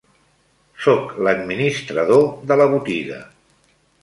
[0.85, 3.21] Soc l'administrador de la botiga.